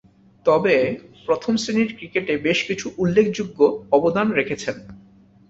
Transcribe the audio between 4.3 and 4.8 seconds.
রেখেছেন।